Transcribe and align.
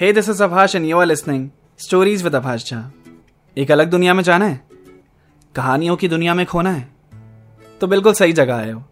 Hey 0.00 0.12
this 0.12 0.28
is 0.28 0.42
Abhash 0.44 0.74
and 0.74 0.86
you 0.86 0.98
are 0.98 1.06
listening 1.06 1.48
stories 1.78 2.22
with 2.22 2.34
Abhash 2.34 2.70
Jha 2.70 2.92
एक 3.56 3.70
अलग 3.70 3.90
दुनिया 3.90 4.14
में 4.14 4.22
जाना 4.22 4.44
है। 4.44 4.60
कहानियों 5.54 5.96
की 5.96 6.08
दुनिया 6.08 6.34
में 6.34 6.46
खोना 6.46 6.70
है। 6.70 6.88
तो 7.80 7.86
बिल्कुल 7.86 8.12
सही 8.12 8.32
जगह 8.32 8.56
आए 8.56 8.70
हो 8.70 8.82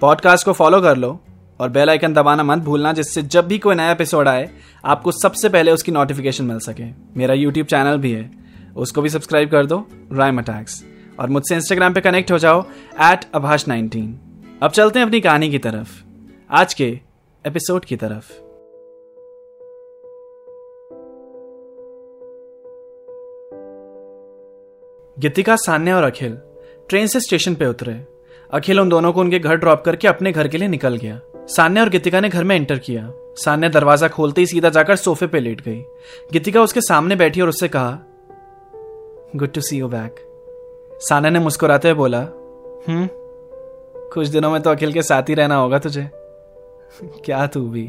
पॉडकास्ट 0.00 0.44
को 0.44 0.52
फॉलो 0.52 0.80
कर 0.80 0.96
लो 0.96 1.20
और 1.60 1.68
बेल 1.68 1.90
आइकन 1.90 2.14
दबाना 2.14 2.42
मत 2.42 2.58
भूलना, 2.58 2.92
जिससे 2.92 3.22
जब 3.22 3.48
भी 3.48 3.58
कोई 3.58 3.74
नया 3.74 3.90
एपिसोड 3.90 4.28
आए, 4.28 4.50
आपको 4.84 5.12
सबसे 5.12 5.48
पहले 5.48 5.72
उसकी 5.72 5.92
नोटिफिकेशन 5.92 6.44
मिल 6.44 6.58
सके। 6.58 6.84
मेरा 7.16 7.34
यूट्यूब 7.34 7.66
चैनल 7.66 7.98
भी 7.98 8.12
है। 8.12 8.30
उसको 8.76 9.02
भी 9.02 9.08
सब्सक्राइब 9.08 9.50
कर 9.50 9.66
दो 9.66 9.86
राइम 10.12 10.38
अटैक्स 10.38 10.84
और 11.20 11.28
मुझसे 11.28 11.54
इंस्टाग्राम 11.54 11.94
पे 11.94 12.00
कनेक्ट 12.00 12.32
हो 12.32 12.38
जाओ 12.38 12.64
एट 13.02 13.30
अभाष 13.34 13.68
नाइनटीन 13.68 14.18
अब 14.62 14.70
चलते 14.70 14.98
हैं 14.98 15.06
अपनी 15.06 15.20
कहानी 15.20 15.50
की 15.50 15.58
तरफ़। 15.58 16.02
आज 16.50 16.74
के 16.74 17.00
एपिसोड 17.46 17.84
की 17.84 17.96
तरफ़। 17.96 18.45
गीतिका 25.16 25.54
सान्या 25.56 25.96
और 25.96 26.02
अखिल 26.02 26.36
ट्रेन 26.88 27.06
से 27.06 27.20
स्टेशन 27.20 27.54
पे 27.54 27.66
उतरे। 27.66 27.92
अखिल 28.50 28.80
उन 28.80 28.88
दोनों 28.88 29.12
को 29.12 29.20
उनके 29.20 29.38
घर 29.38 29.56
ड्रॉप 29.56 29.82
करके 29.84 30.08
अपने 30.08 30.32
घर 30.32 30.48
के 30.48 30.58
लिए 30.58 30.68
निकल 30.68 30.96
गया। 30.96 31.20
सान्या 31.46 31.82
और 31.82 31.88
गीतिका 31.88 32.20
ने 32.20 32.28
घर 32.28 32.44
में 32.44 32.54
एंटर 32.56 32.78
किया। 32.78 33.08
सान्या 33.36 33.68
दरवाज़ा 33.70 34.08
खोलते 34.08 34.40
ही 34.40 34.46
सीधा 34.46 34.68
जाकर 34.68 34.96
सोफे 34.96 35.26
पे 35.26 35.40
लेट 35.40 35.60
गई। 35.60 35.80
गीतिका 36.32 36.62
उसके 36.62 36.80
सामने 36.80 37.16
बैठी 37.16 37.40
और 37.40 37.48
उससे 37.48 37.68
कहा 37.68 37.98
good 39.36 39.52
to 39.52 39.60
see 39.60 39.78
you 39.78 39.88
back 39.88 40.16
Sanya 41.00 41.30
ने 41.30 41.38
मुस्कुराते 41.38 41.88
हुए 41.88 41.96
बोला 41.96 42.20
हम्म 42.88 43.08
कुछ 44.12 44.28
दिनों 44.28 44.50
में 44.50 44.60
तो 44.62 44.70
अखिल 44.70 44.92
के 44.92 45.02
साथ 45.02 45.28
ही 45.28 45.34
रहना 45.34 45.56
होगा 45.56 45.78
तुझे। 45.78 46.08
क्या 47.24 47.46
तू 47.46 47.68
भी? 47.68 47.86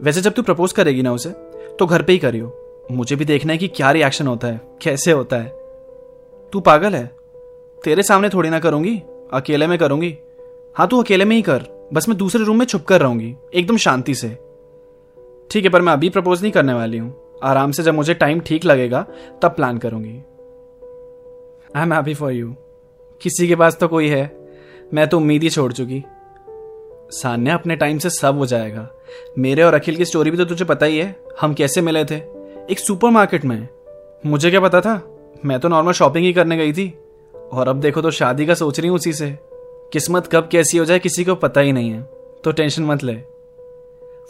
वैसे 0.00 0.20
जब 0.20 0.32
तू 0.32 0.42
प्रपोज 0.42 0.72
करेगी 0.72 1.02
ना 1.02 1.12
उसे 1.12 1.30
तो 1.78 1.86
घर 1.86 2.02
पे 2.02 2.12
ही 2.12 2.18
करियो। 2.18 2.52
मुझे 2.90 3.16
भी 3.16 3.24
देखना 3.24 3.52
है 3.52 3.58
कि 3.58 3.68
क्या 3.68 3.90
रिएक्शन 3.90 4.26
होता 4.26 4.48
है, 4.48 4.60
कैसे 4.82 5.12
होता 5.12 5.36
है। 5.36 5.65
तू 6.52 6.60
पागल 6.60 6.94
है। 6.94 7.06
तेरे 7.84 8.02
सामने 8.02 8.28
थोड़ी 8.28 8.50
ना 8.50 8.58
करूँगी। 8.60 9.02
अकेले 9.32 9.66
में 9.66 9.78
करूँगी। 9.78 10.16
हाँ 10.76 10.88
तू 10.88 11.02
अकेले 11.02 11.24
में 11.24 11.36
ही 11.36 11.42
कर। 11.42 11.88
बस 11.92 12.08
मैं 12.08 12.18
दूसरे 12.18 12.44
रूम 12.44 12.58
में 12.58 12.66
छुप 12.66 12.84
कर 12.84 13.00
रहूँगी। 13.00 13.36
एकदम 13.54 13.76
शांति 13.76 14.14
से। 14.14 14.28
ठीक 15.50 15.64
है, 15.64 15.68
पर 15.68 15.82
मैं 15.82 15.92
अभी 15.92 16.08
प्रपोज 16.08 16.42
नहीं 16.42 16.52
करने 16.52 16.72
वाली 16.72 16.98
हूँ। 16.98 17.38
आराम 17.42 17.72
से 17.72 17.82
जब 17.82 17.94
मुझे 17.94 18.14
टाइम 18.14 18.40
ठीक 18.40 18.64
लगेगा, 18.64 19.06
तब 19.42 19.48
प्लान 19.48 19.78
करूँगी। 19.78 20.16
I 21.76 21.82
am 21.82 21.92
happy 21.92 22.14
for 22.14 22.32
you 22.32 22.54
किसी 23.22 23.48
के 23.48 23.56
पास 23.56 23.76
तो 23.76 23.88
कोई 23.88 24.08
है। 24.08 24.48
मैं 24.94 25.08
तो 25.08 25.16
उम्मीद 25.16 25.42
ही 25.42 25.50
छोड़ 25.50 25.72
चुकी। 25.72 26.04
सान्या 27.10 27.54
अपने 27.54 27.76
टाइम 27.76 27.98
से 27.98 28.10
सब 28.10 28.38
हो 28.38 28.46
जाएगा। 28.46 28.88
मेरे 29.38 29.62
और 29.62 29.74
अखिल 29.74 29.96
की 29.96 30.04
स्टोरी 30.04 30.30
भी 30.30 30.36
तो 30.36 30.44
तुझे 30.44 30.64
पता 30.64 30.86
ही 30.86 30.98
है। 30.98 31.16
हम 31.40 31.54
कैसे 31.54 31.80
मिले 31.80 32.04
थे? 32.04 32.16
एक 32.70 32.78
सुपरमार्केट 32.78 33.44
में। 33.44 33.68
मुझे 34.26 34.50
क्या 34.50 34.60
पता 34.60 34.80
था? 34.80 35.15
मैं 35.44 35.58
तो 35.60 35.68
नॉर्मल 35.68 35.92
शॉपिंग 35.92 36.24
ही 36.24 36.32
करने 36.32 36.56
गई 36.56 36.72
थी। 36.72 36.88
और 37.34 37.68
अब 37.68 37.80
देखो 37.80 38.02
तो 38.02 38.10
शादी 38.10 38.46
का 38.46 38.54
सोच 38.54 38.78
रही 38.80 38.88
हूँ 38.88 38.96
उसी 38.96 39.12
से। 39.12 39.30
किस्मत 39.92 40.26
कब 40.26 40.48
कैसी 40.52 40.78
हो 40.78 40.84
जाए 40.84 40.98
किसी 40.98 41.24
को 41.24 41.34
पता 41.36 41.60
ही 41.60 41.72
नहीं 41.72 41.90
है 41.90 42.00
तो 42.44 42.52
टेंशन 42.52 42.82
मत 42.82 43.04
ले। 43.04 43.14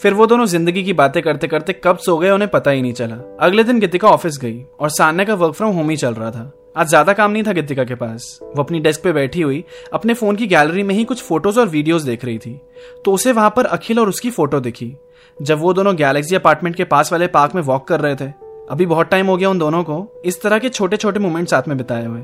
फिर 0.01 0.15
वो 0.15 0.27
दोनों 0.27 0.47
ज़िंदगी 0.47 0.83
की 0.85 0.93
बातें 0.93 1.23
करते 1.23 1.49
करते 1.49 1.73
कब 1.85 1.99
सो 1.99 2.17
गए 2.19 2.31
उन्हें 2.31 2.51
पता 2.51 2.71
ही 2.71 2.83
नहीं 2.83 2.93
चला। 2.93 3.17
अगले 3.41 3.65
दिन 3.65 3.81
गीतिका 3.81 4.09
ऑफ़िस 4.09 4.39
गई 4.39 4.63
और 4.81 4.91
सान्या 4.91 5.25
का 5.25 5.35
वर्क 5.35 5.55
फ्रॉम 5.55 5.75
होम 5.75 5.91
ही 5.91 5.97
चल 5.97 6.15
रहा 6.15 6.31
था। 6.31 6.53
आज 6.77 6.89
ज़्यादा 6.89 7.13
काम 7.13 7.31
नहीं 7.31 7.43
था 7.43 7.53
गीतिका 7.53 7.85
के 7.85 7.95
पास। 7.95 8.39
वो 8.45 8.63
अपनी 8.63 8.81
डेस्क 8.81 9.03
पे 9.03 9.13
बैठी 9.13 9.41
हुई, 9.41 9.65
अपने 9.93 10.15
फ़ोन 10.15 10.37
की 10.37 10.47
गैलरी 10.47 10.83
में 10.83 10.95
ही 10.95 11.05
कुछ 11.05 11.23
फ़ोटोज़ 11.23 11.61
और 11.61 11.69
वीडियोस 11.69 12.03
देख 12.03 12.25
रही 12.25 12.39
थी। 12.39 12.61
तो 13.05 13.13
उसे 13.13 13.33
वहाँ 13.33 13.53
पर 13.57 13.67
अखिल 13.67 14.01
और 14.01 14.09
उसकी 14.09 14.31
फ़ोटो 14.31 14.61
दिखी। 14.61 14.93
जब 15.39 15.61
वो 15.61 15.73
दोनों 15.73 15.97
गैलेक्सी 15.97 16.37
अपार्टमेंट 16.37 16.77
के 16.77 16.85
पास 16.87 17.13
वाले 17.13 17.27
पार्क 17.29 17.55
में 17.55 17.63
वॉक 17.63 17.87
कर 17.89 18.01
रहे 18.01 18.15
थे 18.17 18.31
अभी 18.71 18.87
बहुत 18.87 19.09
टाइम 19.09 19.27
हो 19.27 19.37
गया 19.37 19.51
उन 19.51 19.59
दोनों 19.59 19.85
को। 19.85 20.23
इस 20.25 20.43
तरह 20.43 20.59
के 20.59 20.69
छोटे 20.69 20.97
छोटे 20.97 21.21
मोमेंट 21.21 21.49
साथ 21.49 21.63
में 21.69 21.79
बिताए 21.79 22.07
हुए। 22.07 22.23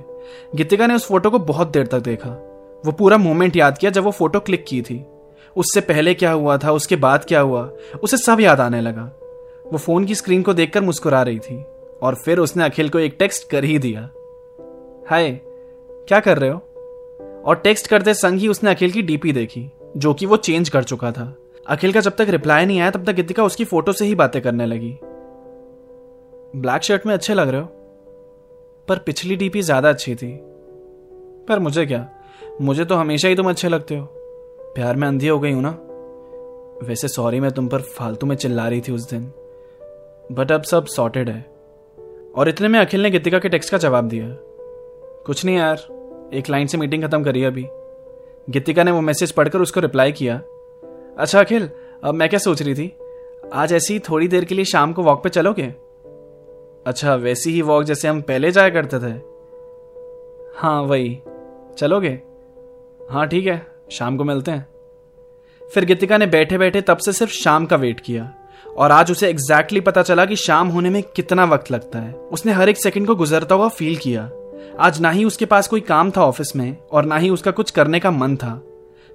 गीतिका 0.54 0.86
ने 0.86 0.94
उस 0.94 1.06
फ़ोटो 1.06 1.30
को 1.30 1.38
बहुत 1.38 1.68
देर 1.68 1.86
तक 1.86 2.00
देखा। 2.00 2.28
वो 2.86 2.92
पूरा 2.92 3.16
मोमेंट 3.16 3.56
याद 3.56 3.78
किया 3.78 3.90
जब 3.90 4.04
वो 4.04 4.10
फ़ोटो 4.10 4.40
क्लिक 4.40 4.64
की 4.68 4.82
थी। 4.82 5.04
उससे 5.56 5.80
पहले 5.80 6.14
क्या 6.14 6.32
हुआ 6.32 6.58
था, 6.58 6.72
उसके 6.72 6.96
बाद 6.96 7.24
क्या 7.24 7.40
हुआ, 7.40 7.72
उसे 8.02 8.16
सब 8.16 8.40
याद 8.40 8.60
आने 8.60 8.80
लगा। 8.80 9.02
वो 9.72 9.78
फ़ोन 9.78 10.04
की 10.04 10.14
स्क्रीन 10.14 10.42
को 10.42 10.54
देखकर 10.54 10.80
मुस्कुरा 10.80 11.22
रही 11.22 11.38
थी 11.38 11.64
और 12.02 12.14
फिर 12.14 12.38
उसने 12.38 12.64
अखिल 12.64 12.88
को 12.88 12.98
एक 12.98 13.16
टेक्स्ट 13.18 13.50
कर 13.50 13.64
ही 13.64 13.78
दिया। 13.78 14.10
हाय, 15.10 15.30
क्या 16.08 16.20
कर 16.20 16.38
रहे 16.38 16.50
हो? 16.50 16.58
और 17.46 17.56
टेक्स्ट 17.56 17.86
करते 17.86 18.14
संग 18.14 18.38
ही 18.38 18.48
उसने 18.48 18.70
अखिल 18.70 18.90
की 18.90 19.02
डीपी 19.02 19.32
देखी, 19.32 19.70
जो 19.96 20.14
कि 20.14 20.26
वो 20.26 20.36
चेंज 20.36 20.68
कर 20.68 20.82
चुका 20.82 21.12
था। 21.12 21.36
अखिल 21.66 21.92
का 21.92 22.00
जब 22.00 22.12
तक 22.12 22.26
रिप्लाई 22.28 22.66
नहीं 22.66 22.80
आया, 22.80 22.90
तब 22.90 23.04
तक 23.04 23.12
गीतिका 23.12 23.44
उसकी 23.44 23.64
फ़ोटो 23.64 23.92
से 23.92 24.04
ही 24.04 24.14
बातें 24.14 24.42
करने 24.42 24.66
लगी। 24.66 24.98
ब्लैक 26.56 26.82
शर्ट 26.82 27.06
में 27.06 27.14
अच्छे 27.14 27.34
लग 27.34 27.48
रहे 27.48 27.60
हो। 27.60 27.66
पर 28.88 28.98
पिछली 28.98 29.36
डीपी 29.36 29.62
ज़्यादा 29.62 29.88
अच्छी 29.88 30.14
थी। 30.14 30.38
पर 31.48 31.58
मुझे 31.58 31.86
क्या? 31.86 32.08
मुझे 32.60 32.84
तो 32.84 32.94
हमेशा 32.94 33.28
ही 33.28 33.34
तुम 33.34 33.48
अच्छे 33.48 33.68
लगते 33.68 33.96
हो। 33.96 34.06
प्यार 34.74 34.96
में 34.96 35.08
अंधी 35.08 35.28
हो 35.28 35.40
गई 35.40 35.52
हूँ 35.52 35.62
ना? 35.62 35.70
वैसे 36.88 37.08
सॉरी 37.08 37.40
मैं 37.40 37.50
तुम 37.50 37.68
पर 37.68 37.80
फालतू 37.80 38.26
में 38.26 38.36
चिल्ला 38.36 38.68
रही 38.68 38.80
थी 38.80 38.92
उस 38.92 39.10
दिन। 39.10 39.32
बट 40.32 40.52
अब 40.52 40.62
सब 40.62 40.84
सॉर्टेड 40.84 41.28
है। 41.28 41.46
और 42.34 42.48
इतने 42.48 42.68
में 42.68 42.80
अखिल 42.80 43.02
ने 43.02 43.10
गीतिका 43.10 43.38
के 43.38 43.48
टेक्स्ट 43.48 43.70
का 43.70 43.78
जवाब 43.78 44.08
दिया। 44.08 44.26
कुछ 45.26 45.44
नहीं 45.44 45.56
यार, 45.56 45.76
एक 46.34 46.50
लाइन 46.50 46.66
से 46.66 46.78
मीटिंग 46.78 47.04
खत्म 47.04 47.24
करी 47.24 47.44
अभी। 47.44 47.66
गीतिका 48.50 48.84
ने 48.84 48.90
वो 48.90 49.00
मैसेज 49.00 49.32
पढ़कर 49.32 49.60
उसको 49.60 49.80
रिप्लाई 49.80 50.12
किया। 50.12 50.36
अच्छा 51.18 51.40
अखिल, 51.40 51.70
अब 52.04 52.14
मैं 52.14 52.28
क्या 52.28 52.38
सोच 52.38 52.62
रही 52.62 52.74
थी? 52.74 52.92
आज 53.52 53.72
ऐसी 53.72 53.98
थोड़ी 53.98 54.28
देर 54.28 54.44
के 54.44 54.54
लिए 54.54 54.64
शाम 54.64 54.92
को 54.92 55.02
वॉक 55.02 55.22
पे 55.22 55.28
चलोगे? 55.28 55.74
अच्छा 56.86 57.14
वैसी 57.14 57.50
ही 57.50 57.62
वॉक 57.62 57.84
जैसे 57.84 58.08
हम 58.08 58.20
पहले 58.20 58.50
जाया 58.50 58.70
करते 58.70 58.98
थे। 58.98 59.20
हाँ 60.56 60.82
वही। 60.82 61.18
चलोगे? 61.78 62.20
हाँ 63.10 63.26
ठीक 63.28 63.46
है। 63.46 63.66
शाम 63.90 64.16
को 64.16 64.24
मिलते 64.24 64.50
हैं। 64.50 64.68
फिर 65.74 65.84
गीतिका 65.84 66.18
ने 66.18 66.26
बैठे 66.26 66.58
बैठे 66.58 66.80
तब 66.80 66.96
से 66.96 67.12
सिर्फ़ 67.12 67.32
शाम 67.32 67.66
का 67.66 67.76
वेट 67.76 68.00
किया। 68.00 68.34
और 68.76 68.92
आज 68.92 69.10
उसे 69.10 69.28
एग्जैक्टली 69.28 69.80
exactly 69.80 69.94
पता 69.94 70.02
चला 70.02 70.24
कि 70.24 70.36
शाम 70.36 70.68
होने 70.68 70.90
में 70.90 71.02
कितना 71.02 71.44
वक्त 71.44 71.70
लगता 71.70 71.98
है। 71.98 72.12
उसने 72.12 72.52
हर 72.52 72.68
एक 72.68 72.76
सेकंड 72.76 73.06
को 73.06 73.14
गुजरता 73.14 73.54
हुआ 73.54 73.68
फील 73.68 73.96
किया। 73.96 74.30
आज 74.80 75.00
ना 75.00 75.10
ही 75.10 75.24
उसके 75.24 75.46
पास 75.46 75.68
कोई 75.68 75.80
काम 75.80 76.10
था 76.10 76.24
ऑफ़िस 76.24 76.56
में, 76.56 76.76
और 76.92 77.04
ना 77.04 77.16
ही 77.16 77.30
उसका 77.30 77.50
कुछ 77.50 77.70
करने 77.70 78.00
का 78.00 78.10
मन 78.10 78.36
था। 78.36 78.62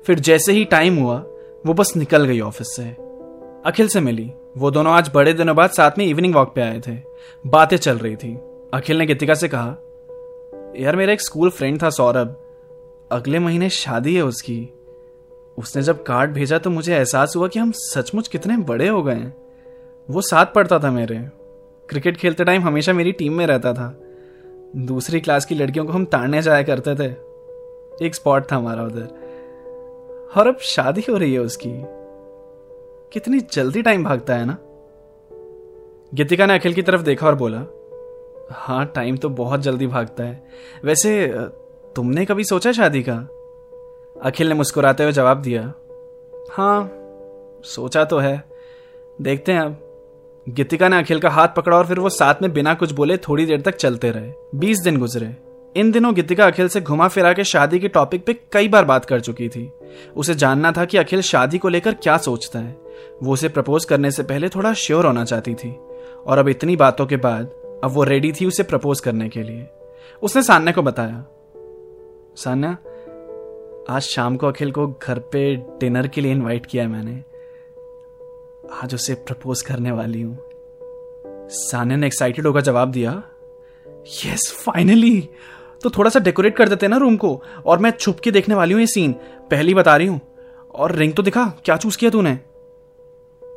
फिर 0.06 0.20
जैसे 0.20 0.52
ही 0.52 0.66
टाइम 0.66 0.98
हुआ, 0.98 1.18
वो 1.66 1.74
बस 1.74 1.94
निकल 1.98 2.26
गई 2.26 2.40
ऑफ़िस 2.40 2.68
से। 2.76 2.84
अखिल 3.66 3.88
से 3.88 4.00
मिली। 4.00 4.32
वो 4.58 4.72
दोनों 4.72 4.94
आज 4.94 5.12
बड़े 5.16 5.34
दिनों 5.34 5.56
बाद 5.56 5.70
साथ 5.70 5.92
में 5.98 6.06
इवनिंग 6.06 6.36
वॉक 6.36 6.56
पे 6.56 6.62
आए 6.62 6.82
थे। 6.88 6.98
बातें 7.48 7.78
चल 7.78 7.98
रही 7.98 8.16
थी। 8.16 8.40
अखिल 8.74 8.98
ने 8.98 9.06
गीतिका 9.06 9.34
से 9.34 9.48
कहा, 9.48 9.76
यार, 10.76 10.96
मेरा 10.96 11.14
एक 11.14 11.22
स्कूल 11.22 11.50
फ्रेंड 11.50 11.84
था 11.84 11.90
सौरभ। 11.90 12.36
अगले 13.12 13.40
महीने 13.40 13.70
शादी 13.70 14.16
है 14.16 14.22
उसकी। 14.22 14.70
उसने 15.58 15.82
जब 15.82 16.04
कार्ड 16.04 16.32
भेजा 16.32 16.58
तो 16.58 16.70
मुझे 16.70 16.96
एहसास 16.96 17.34
हुआ 17.36 17.48
कि 17.48 17.60
हम 17.60 17.72
सचमुच 17.76 18.28
कितने 18.28 18.58
बड़े 18.58 18.88
हो 18.88 19.04
गए 19.04 19.34
वो 20.10 20.22
साथ 20.22 20.46
पढ़ता 20.46 20.80
था 20.80 20.92
मेरे। 20.92 21.18
क्रिकेट 21.90 22.18
खेलते 22.18 22.44
टाइम 22.44 22.62
हमेशा 22.62 22.94
मेरी 22.94 23.12
टीम 23.12 23.34
में 23.34 23.48
रहता 23.48 23.74
था। 23.74 24.02
दूसरी 24.76 25.20
क्लास 25.20 25.46
की 25.46 25.56
लड़कियों 25.56 25.86
को 25.86 25.92
हम 25.92 26.06
ताड़ने 26.06 26.42
जाया 26.42 26.64
करते 26.64 26.96
थे। 26.96 27.12
एक 28.06 28.12
स्पॉट 28.16 28.52
था 28.52 28.56
हमारा 28.56 28.84
उधर। 28.84 29.08
और 30.38 30.48
अब 30.48 30.58
शादी 30.58 31.04
हो 31.10 31.18
रही 31.18 31.34
है 31.34 31.40
उसकी। 31.40 31.97
कितनी 33.14 33.40
जल्दी 33.40 33.82
टाइम 33.82 34.04
भागता 34.04 34.36
है 34.36 34.46
ना? 34.46 34.58
गीतिका 36.14 36.46
ने 36.46 36.54
अखिल 36.54 36.74
की 36.74 36.82
तरफ़ 36.82 37.02
देखा 37.02 37.28
और 37.28 37.36
बोला 37.36 37.64
हाँ 38.52 38.86
टाइम 38.86 39.18
तो 39.18 39.30
बहुत 39.30 39.60
जल्दी 39.60 39.88
भागता 39.88 40.24
है। 40.24 40.44
वैसे, 40.84 41.34
तुमने 41.96 42.26
कभी 42.26 42.44
सोचा 42.44 42.72
शादी 42.72 43.06
का? 43.10 43.16
अखिल 44.22 44.48
ने 44.50 44.56
मुस्कुराते 44.56 45.04
हुए 45.04 45.12
जवाब 45.12 45.42
दिया 45.42 45.74
हाँ 46.52 46.92
सोचा 47.64 48.06
तो 48.06 48.18
है। 48.18 48.44
देखते 49.22 49.52
हैं 49.52 49.60
अब। 49.60 49.84
गीतिका 50.50 50.90
ने 50.90 51.00
अखिल 51.00 51.20
का 51.20 51.30
हाथ 51.30 51.48
पकड़ा 51.48 51.78
और 51.78 51.88
फिर 51.88 52.00
वो 52.00 52.10
साथ 52.10 52.36
में 52.42 52.54
बिना 52.54 52.74
कुछ 52.74 52.92
बोले 52.92 53.18
थोड़ी 53.18 53.46
देर 53.46 53.62
तक 53.62 53.76
चलते 53.76 54.12
रहे। 54.12 54.34
बीस 54.56 54.80
दिन 54.80 54.98
गुजरे। 54.98 55.36
इन 55.76 55.92
दिनों 55.92 56.16
गीतिका 56.16 56.48
अखिल 56.48 56.68
से 56.68 56.82
घुमा 56.82 57.08
फिरा 57.08 57.34
के 57.34 57.44
शादी 57.44 57.80
के 57.80 57.88
टॉपिक 57.88 58.26
पे 58.26 58.34
कई 58.34 58.68
बार 58.68 58.86
बात 58.86 59.06
कर 59.06 59.20
चुकी 59.20 59.50
थी। 59.50 59.72
उसे 60.16 60.36
जानना 60.36 60.72
था 60.72 60.86
कि 60.86 60.98
अखिल 60.98 61.22
शादी 61.22 61.58
को 61.58 61.70
लेकर 61.70 61.94
क्या 61.94 62.18
सोचता 62.18 62.60
है। 62.60 62.87
वो 63.24 63.34
उसे 63.34 63.50
प्रपोज 63.50 63.86
करने 63.86 64.12
से 64.12 64.24
पहले 64.24 64.50
थोड़ा 64.50 64.74
श्योर 64.76 65.06
होना 65.06 65.24
चाहती 65.26 65.54
थी। 65.54 65.70
और 66.26 66.38
अब 66.38 66.50
इतनी 66.50 66.76
बातों 66.76 67.06
के 67.06 67.18
बाद, 67.18 67.52
अब 67.84 67.92
वो 67.92 68.04
रेडी 68.04 68.32
थी 68.32 68.46
उसे 68.46 68.64
प्रपोज 68.64 69.00
करने 69.00 69.30
के 69.30 69.44
लिए। 69.44 69.68
उसने 70.22 70.42
सान्या 70.44 70.74
को 70.74 70.82
बताया, 70.82 71.26
सान्या, 72.38 72.78
आज 73.90 74.02
शाम 74.04 74.38
को 74.38 74.48
अखिल 74.48 74.72
को 74.72 74.88
घर 74.88 75.20
पे 75.32 75.56
डिनर 75.80 76.08
के 76.08 76.22
लिए 76.22 76.32
इनवाइट 76.32 76.66
किया 76.66 76.84
है 76.84 76.90
मैंने। 76.90 77.24
आज 78.74 78.94
उसे 78.96 79.14
प्रपोज 79.18 79.62
करने 79.62 79.92
वाली 79.92 80.22
हूँ। 80.22 80.38
सान्या 81.50 81.98
ने 81.98 82.08
एक्साइटेड 82.08 82.48
होकर 82.48 82.62
जवाब 82.62 82.92
दिया 82.92 83.12
यस 84.26 84.52
फाइनली 84.58 85.20
तो 85.84 85.90
थोड़ा 85.90 86.10
सा 86.10 86.20
डेकोरेट 86.20 86.56
कर 86.58 86.70
देते 86.70 86.88
ना 86.88 86.98
रूम 86.98 87.16
को, 87.18 87.42
और 87.66 87.80
मैं 87.80 87.92
छुप 87.92 88.20
के 88.20 88.32
देखने 88.32 88.56
वाली 88.56 88.74
हूँ 88.74 88.82
ये 88.82 88.88
सीन 88.88 89.12
पहली 89.52 89.74
बता 89.74 89.96
रही 89.98 90.08
हूँ, 90.08 90.20
और 90.74 90.92
रिंग 90.92 91.14
तो 91.14 91.24
दिखा, 91.24 91.46
क्या 91.66 91.78
चूज़ 91.78 91.98
किया 91.98 92.12
तूने? 92.12 92.38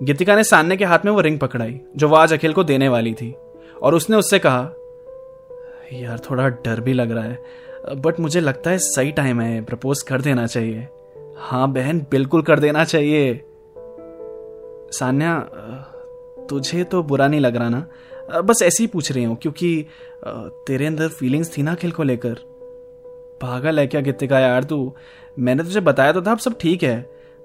गीतिका 0.00 0.35
ने 0.37 0.44
सान्य 0.44 0.76
के 0.76 0.85
हाथ 0.85 0.99
में 1.05 1.12
वो 1.12 1.20
रिंग 1.20 1.38
पकड़ाई, 1.38 1.81
जो 1.97 2.08
वो 2.08 2.17
आज 2.17 2.32
अखिल 2.32 2.52
को 2.52 2.64
देने 2.64 2.88
वाली 2.88 3.12
थी। 3.14 3.35
और 3.82 3.94
उसने 3.94 4.17
उससे 4.17 4.38
कहा, 4.38 4.61
यार, 5.93 6.19
थोड़ा 6.20 6.49
डर 6.49 6.81
भी 6.81 6.93
लग 6.93 7.11
रहा 7.11 7.25
है 7.25 7.69
बट 7.97 8.20
मुझे 8.20 8.41
लगता 8.41 8.70
है 8.70 8.79
सही 8.79 9.12
टाइम 9.12 9.41
है 9.41 9.61
प्रपोज 9.64 10.02
कर 10.02 10.20
देना 10.20 10.47
चाहिए। 10.47 10.88
हाँ 11.38 11.70
बहन, 11.73 12.00
बिल्कुल 12.11 12.43
कर 12.43 12.58
देना 12.58 12.85
चाहिए। 12.85 13.35
सान्या, 14.93 15.38
तुझे 16.50 16.85
तो 16.85 17.02
बुरा 17.02 17.29
नहीं 17.29 17.41
लग 17.41 17.56
रहा 17.56 17.69
ना? 17.69 17.87
बस 18.41 18.62
ऐसे 18.62 18.82
ही 18.82 18.87
पूछ 18.87 19.12
रही 19.12 19.25
हूँ, 19.25 19.37
क्योंकि, 19.37 19.87
तेरे 20.67 20.87
अंदर 20.87 21.08
फीलिंग्स 21.08 21.56
थी 21.58 21.62
ना 21.62 21.73
अखिल 21.73 21.91
को 21.91 22.02
लेकर। 22.02 22.35
पागल 23.43 23.79
है 23.79 23.87
क्या 23.87 24.00
कितने 24.00 24.29
का 24.29 24.38
यार 24.38 24.64
तू? 24.64 24.93
मैंने 25.38 25.62
तुझे 25.62 25.81
बताया 25.81 26.12
तो 26.12 26.23
था, 26.23 26.32
अब 26.32 26.38
सब 26.38 26.58
ठीक 26.61 26.82
है। 26.82 26.99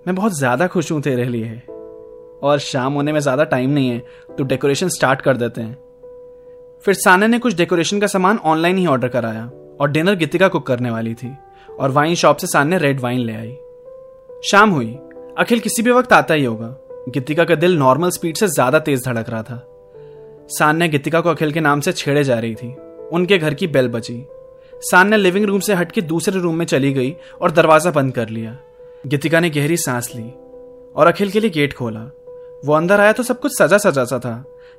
मैं 0.06 0.16
बहुत 0.16 0.38
ज़्यादा 0.38 0.68
खुश 0.68 0.92
हूँ 0.92 1.02
तेरे 1.02 1.26
लिए। 1.26 1.62
और 2.46 2.60
शाम 2.62 2.94
होने 2.94 3.12
में 3.12 3.20
ज़्यादा 3.20 3.44
टाइम 3.46 3.70
नहीं 3.70 3.90
है 3.90 4.00
तो 4.38 4.44
डेकोरेशन 4.44 4.90
स्टार्ट 4.90 5.22
कर 5.22 5.38
देते 5.38 5.62
हैं। 5.62 5.74
फिर 6.84 6.94
साना 6.96 7.28
ने 7.28 7.40
कुछ 7.40 7.56
डेकोरेशन 7.56 8.00
का 8.00 8.08
सामान 8.08 8.38
ऑनलाइन 8.46 8.78
ही 8.78 8.86
ऑर्डर 8.88 9.08
कराया 9.08 9.46
और 9.82 9.92
डिनर 9.92 10.16
गीतिका 10.16 10.48
कुक 10.48 10.66
करने 10.68 10.92
वाली 10.92 11.14
थी 11.14 11.36
और 11.70 11.92
वाइन 11.92 12.16
शॉप 12.16 12.38
से 12.38 12.48
साने 12.48 12.78
रेड 12.78 13.00
वाइन 13.00 13.20
ले 13.20 13.34
आई। 13.34 13.56
शाम 14.44 14.70
हुई, 14.70 14.98
अखिल 15.38 15.60
किसी 15.60 15.82
भी 15.82 15.92
वक्त 15.92 16.14
आता 16.14 16.34
ही 16.34 16.44
होगा। 16.44 16.68
गीतिका 17.10 17.44
का 17.44 17.56
दिल 17.56 17.78
नॉर्मल 17.78 18.10
स्पीड 18.10 18.38
से 18.38 18.48
ज़्यादा 18.48 18.80
तेज 18.80 19.06
धड़क 19.06 19.30
रहा 19.30 19.44
था। 19.44 19.62
सान 20.50 20.78
ने 20.78 20.88
गीतिका 20.90 21.22
को 21.22 21.30
अखिल 21.30 21.52
के 21.52 21.60
नाम 21.62 21.82
से 21.82 21.92
छेड़े 21.94 22.24
जा 22.24 22.40
रही 22.40 22.56
थी। 22.56 22.74
उनके 23.12 23.38
घर 23.38 23.54
की 23.54 23.68
बेल 23.68 23.88
बची 23.88 24.24
सान 24.82 25.08
ने 25.08 25.18
लिविंग 25.18 25.46
रूम 25.46 25.60
से 25.60 25.74
हटके 25.74 26.02
दूसरे 26.04 26.40
रूम 26.40 26.56
में 26.56 26.66
चली 26.66 26.92
गई 26.94 27.16
और 27.42 27.52
दरवाज़ा 27.52 27.92
बंद 27.92 28.14
कर 28.14 28.30
लिया। 28.30 28.58
गीतिका 29.06 29.40
ने 29.40 29.50
गहरी 29.50 29.78
सांस 29.78 30.12
ली 30.16 30.30
और 30.96 31.08
अखिल 31.08 31.30
के 31.30 31.40
लिए 31.40 31.50
गेट 31.50 31.74
खोला। 31.74 32.00
वो 32.64 32.74
अंदर 32.74 33.00
आया 33.00 33.12
तो 33.14 33.24
सब 33.24 33.40
कुछ 33.40 33.58
सजा 33.58 33.78
सजा 33.78 34.04
सा 34.06 34.20
था। 34.20 34.34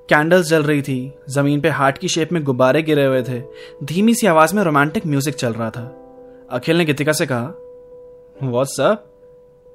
कैंडल्स 0.09 0.47
जल 0.47 0.63
रही 0.63 0.83
थी। 0.83 1.13
ज़मीन 1.29 1.61
पे 1.61 1.69
हार्ट 1.69 1.99
की 1.99 2.09
शेप 2.09 2.33
में 2.33 2.43
गुब्बारे 2.45 2.83
गिरे 2.83 3.05
हुए 3.05 3.23
थे। 3.23 3.41
धीमी 3.85 4.15
सी 4.15 4.27
आवाज़ 4.27 4.55
में 4.57 4.63
रोमांटिक 4.63 5.07
म्यूज़िक 5.07 5.35
चल 5.35 5.53
रहा 5.53 5.71
था। 5.71 5.85
अखिल 6.51 6.77
ने 6.79 6.85
गीतिका 6.85 7.13
से 7.13 7.27
कहा 7.27 7.55
वॉट 8.43 8.67
सब 8.67 9.05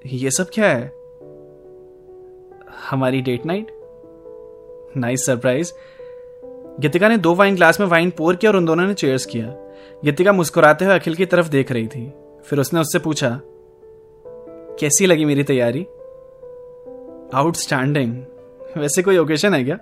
ये 0.05 0.31
सब 0.31 0.49
क्या 0.53 0.67
है? 0.67 0.91
हमारी 2.89 3.21
date 3.21 3.45
night 3.45 3.71
nice 4.97 5.25
surprise 5.25 5.71
Geetika 6.79 7.07
ने 7.09 7.17
दो 7.17 7.33
वाइन 7.35 7.55
ग्लास 7.55 7.79
में 7.79 7.87
वाइन 7.87 8.09
पोर 8.09 8.35
किया 8.35 8.51
और 8.51 8.57
उन 8.57 8.65
दोनों 8.65 8.87
ने 8.87 8.93
चेयर्स 8.93 9.25
किया। 9.25 9.45
गीतिका 10.05 10.33
मुस्कुराते 10.33 10.85
हुए 10.85 10.95
अखिल 10.95 11.15
की 11.15 11.25
तरफ़ 11.25 11.49
देख 11.49 11.71
रही 11.71 11.87
थी। 11.87 12.11
फिर 12.45 12.59
उसने 12.59 12.79
उससे 12.79 12.99
पूछा, 12.99 13.29
कैसी 14.79 15.05
लगी 15.05 15.25
मेरी 15.25 15.43
तैयारी? 15.43 15.85
आउटस्टैंडिंग। 17.35 18.13
वैसे 18.77 19.01
कोई 19.01 19.17
ओकेशन 19.17 19.53
है 19.53 19.63
क्या? 19.63 19.77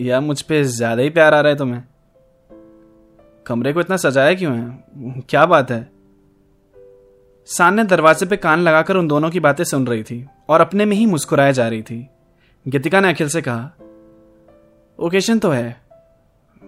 या 0.00 0.20
मुझ 0.20 0.40
पर 0.42 0.62
ज़्यादा 0.62 1.02
ही 1.02 1.10
प्यार 1.10 1.34
आ 1.34 1.40
रहा 1.40 1.52
है 1.52 1.58
तुम्हें। 1.58 1.82
कमरे 3.46 3.72
को 3.72 3.80
इतना 3.80 3.96
सजाया 3.96 4.34
क्यों 4.34 4.56
है? 4.58 4.84
क्या 5.28 5.44
बात 5.46 5.70
है? 5.70 5.90
सान 7.48 7.74
ने 7.74 7.84
दरवाजे 7.84 8.26
पे 8.26 8.36
कान 8.36 8.60
लगाकर 8.60 8.96
उन 8.96 9.08
दोनों 9.08 9.30
की 9.30 9.40
बातें 9.40 9.64
सुन 9.64 9.86
रही 9.86 10.02
थी 10.02 10.26
और 10.48 10.60
अपने 10.60 10.84
में 10.84 10.96
ही 10.96 11.06
मुस्कुराए 11.06 11.52
जा 11.52 11.68
रही 11.68 11.82
थी। 11.82 12.08
गीतिका 12.66 13.00
ने 13.00 13.10
अखिल 13.10 13.28
से 13.28 13.42
कहा, 13.42 13.70
ओकेशन 14.98 15.38
तो 15.38 15.50
है। 15.50 15.80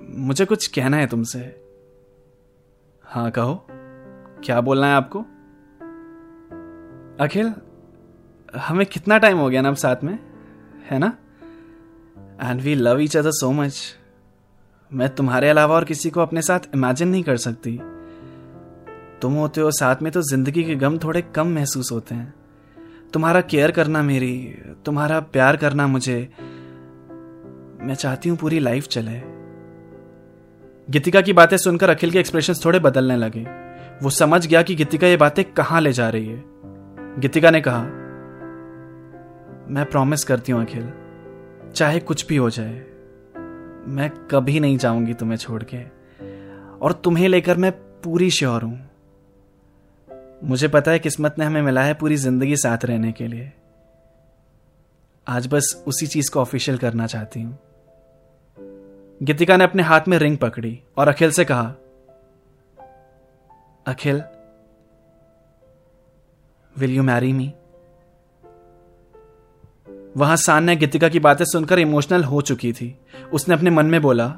मुझे 0.08 0.44
कुछ 0.44 0.66
कहना 0.66 0.96
है 0.96 1.06
तुमसे। 1.06 1.38
हाँ 3.04 3.30
कहो। 3.30 3.66
क्या 4.44 4.60
बोलना 4.60 4.86
है 4.86 4.94
आपको? 4.94 5.20
अखिल 7.24 7.52
हमें 8.56 8.86
कितना 8.86 9.18
टाइम 9.18 9.38
हो 9.38 9.48
गया 9.48 9.60
ना 9.60 9.68
अब 9.68 9.74
साथ 9.74 9.96
में? 10.04 10.18
है 10.90 10.98
ना? 10.98 11.16
And 12.42 12.60
we 12.60 12.74
love 12.74 13.00
each 13.00 13.16
other 13.16 13.30
so 13.30 13.52
much 13.52 13.96
मैं 14.92 15.08
तुम्हारे 15.08 15.48
अलावा 15.48 15.74
और 15.74 15.84
किसी 15.84 16.10
को 16.10 16.20
अपने 16.20 16.42
साथ 16.42 16.60
इमेजिन 16.74 17.08
नहीं 17.08 17.22
कर 17.22 17.36
सकती। 17.36 17.80
तुम 19.22 19.32
होते 19.32 19.60
हो, 19.60 19.70
साथ 19.70 19.96
में 20.02 20.12
तो 20.12 20.22
ज़िंदगी 20.22 20.64
के 20.64 20.74
गम 20.74 20.98
थोड़े 20.98 21.22
कम 21.22 21.46
महसूस 21.46 21.92
होते 21.92 22.14
हैं। 22.14 22.34
तुम्हारा 23.12 23.40
केयर 23.40 23.70
करना 23.70 24.02
मेरी, 24.02 24.58
तुम्हारा 24.84 25.20
प्यार 25.20 25.56
करना 25.56 25.86
मुझे। 25.86 26.30
मैं 27.80 27.94
चाहती 27.94 28.28
हूँ 28.28 28.38
पूरी 28.38 28.58
लाइफ 28.58 28.86
चले। 28.86 29.20
गीतिका 30.90 31.20
की 31.20 31.32
बातें 31.32 31.56
सुनकर 31.56 31.90
अखिल 31.90 32.10
के 32.10 32.18
एक्सप्रेशन 32.18 32.54
थोड़े 32.64 32.78
बदलने 32.78 33.16
लगे। 33.16 33.46
वो 34.02 34.10
समझ 34.10 34.46
गया 34.46 34.62
कि 34.62 34.74
गीतिका 34.74 35.06
ये 35.06 35.16
बातें 35.16 35.44
कहाँ 35.44 35.80
ले 35.80 35.92
जा 35.92 36.08
रही 36.08 36.26
है। 36.26 36.44
गीतिका 37.20 37.50
ने 37.50 37.60
कहा 37.60 37.99
मैं 39.70 39.84
प्रॉमिस 39.84 40.24
करती 40.24 40.52
हूँ 40.52 40.62
अखिल, 40.62 40.90
चाहे 41.72 41.98
कुछ 42.00 42.26
भी 42.26 42.36
हो 42.36 42.48
जाए, 42.50 42.72
मैं 43.86 44.08
कभी 44.30 44.60
नहीं 44.60 44.78
जाऊँगी 44.78 45.14
तुम्हें 45.14 45.36
छोड़ 45.38 45.62
के। 45.64 45.82
और 46.78 46.92
तुम्हें 47.04 47.28
लेकर 47.28 47.56
मैं 47.56 47.70
पूरी 48.02 48.30
श्योर 48.30 48.62
हूँ। 48.62 48.90
मुझे 50.44 50.68
पता 50.68 50.90
है 50.90 50.98
किस्मत 50.98 51.34
ने 51.38 51.44
हमें 51.44 51.62
मिला 51.62 51.82
है 51.82 51.94
पूरी 51.94 52.16
ज़िंदगी 52.16 52.56
साथ 52.56 52.84
रहने 52.84 53.12
के 53.12 53.26
लिए। 53.26 53.52
आज 55.26 55.46
बस 55.46 55.84
उसी 55.86 56.06
चीज़ 56.06 56.30
को 56.30 56.40
ऑफिशियल 56.40 56.78
करना 56.78 57.06
चाहती 57.06 57.42
हूँ। 57.42 57.58
गीतिका 59.20 59.56
ने 59.56 59.64
अपने 59.64 59.82
हाथ 59.82 60.08
में 60.08 60.18
रिंग 60.18 60.38
पकड़ी 60.38 60.78
और 60.96 61.08
अखिल 61.08 61.30
से 61.30 61.44
कहा, 61.44 61.74
Akhil 63.86 64.22
will 66.74 66.90
you 66.90 67.02
marry 67.02 67.32
me 67.32 67.52
वहाँ 70.16 70.36
सान 70.36 70.64
ने 70.64 70.76
गीतिका 70.76 71.08
की 71.08 71.18
बातें 71.18 71.44
सुनकर 71.44 71.78
इमोशनल 71.78 72.24
हो 72.24 72.40
चुकी 72.40 72.72
थी। 72.72 72.98
उसने 73.32 73.54
अपने 73.54 73.70
मन 73.70 73.86
में 73.86 74.02
बोला, 74.02 74.36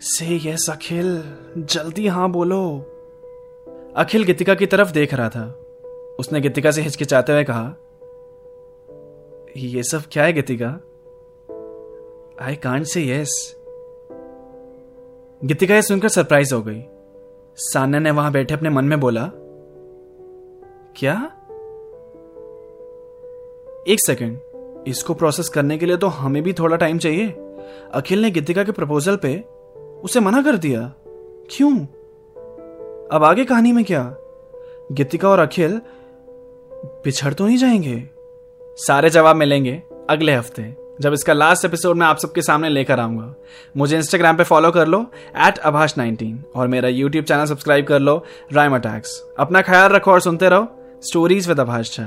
से 0.00 0.50
यस 0.50 0.70
अखिल 0.70 1.22
जल्दी 1.58 2.06
हाँ 2.06 2.30
बोलो। 2.30 2.78
अखिल 3.96 4.24
गीतिका 4.24 4.54
की 4.54 4.66
तरफ़ 4.66 4.92
देख 4.92 5.14
रहा 5.14 5.28
था। 5.28 5.44
उसने 6.18 6.40
गीतिका 6.40 6.70
से 6.70 6.82
हिचकिचाते 6.82 7.32
हुए 7.32 7.44
कहा, 7.44 7.74
ये 9.56 9.82
सब 9.82 10.02
क्या 10.12 10.24
है 10.24 10.32
गीतिका? 10.32 10.68
आई 12.40 12.56
कांट 12.56 12.84
से 12.84 13.06
यस 13.06 13.56
गीतिका 15.44 15.74
यह 15.74 15.80
सुनकर 15.80 16.08
सरप्राइज़ 16.08 16.54
हो 16.54 16.62
गई। 16.62 16.82
सान्या 17.56 18.00
ने 18.00 18.10
वहाँ 18.10 18.32
बैठे 18.32 18.54
अपने 18.54 18.70
मन 18.70 18.84
में 18.84 19.00
बोला, 19.00 19.30
क्या? 20.96 21.32
एक 23.88 24.00
सेकंड। 24.06 24.51
इसको 24.86 25.14
प्रोसेस 25.14 25.48
करने 25.48 25.78
के 25.78 25.86
लिए 25.86 25.96
तो 25.96 26.06
हमें 26.06 26.42
भी 26.42 26.52
थोड़ा 26.52 26.76
टाइम 26.76 26.98
चाहिए। 26.98 27.28
अखिल 27.94 28.22
ने 28.22 28.30
गीतिका 28.30 28.64
के 28.64 28.72
प्रपोजल 28.72 29.16
पे 29.16 29.36
उसे 30.04 30.20
मना 30.20 30.42
कर 30.42 30.56
दिया। 30.56 30.80
क्यों? 31.50 31.72
अब 33.08 33.24
आगे 33.24 33.44
कहानी 33.44 33.72
में 33.72 33.84
क्या? 33.84 34.02
गीतिका 34.92 35.28
और 35.28 35.38
अखिल 35.38 35.80
पिछड़ 37.04 37.32
तो 37.34 37.46
नहीं 37.46 37.56
जाएँगे। 37.56 38.02
सारे 38.78 39.10
जवाब 39.10 39.36
मिलेंगे 39.36 39.82
अगले 40.10 40.34
हफ़्ते, 40.34 40.62
जब 41.00 41.12
इसका 41.12 41.32
लास्ट 41.32 41.64
एपिसोड 41.64 41.96
मैं 41.96 42.06
आप 42.06 42.18
सबके 42.18 42.42
सामने 42.42 42.68
लेकर 42.68 43.00
आऊँगा। 43.00 43.34
मुझे 43.76 43.96
इंस्टाग्राम 43.96 44.36
पे 44.36 44.44
फॉलो 44.44 44.70
कर 44.70 44.86
लो 44.86 45.00
एट 45.38 45.58
अभाष 45.58 45.96
नाइनटीन 45.98 46.42
और 46.56 46.68
मेरा 46.68 46.88
यूट्यूब 46.88 47.24
चैनल 47.24 47.44
सब्सक्राइब 47.44 47.86
कर 47.86 48.00
लो 48.00 48.24
राइम 48.52 48.74
अटैक्स 48.74 49.22
अपना 49.38 49.62
ख्याल 49.62 49.90
रखो 49.90 50.12
और 50.12 50.20
सुनते 50.20 50.48
रहो 50.48 50.66
स्टोरीज 51.02 51.48
विद 51.48 51.60
अभाष 51.60 51.96
झा 51.96 52.06